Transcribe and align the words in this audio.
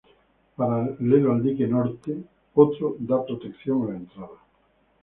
Paralelo 0.61 1.31
al 1.31 1.43
dique 1.43 1.67
norte 1.67 2.11
hay 2.11 2.25
otro 2.55 2.95
da 2.97 3.23
protección 3.23 3.83
a 3.83 3.89
la 3.91 3.97
entrada. 3.97 4.39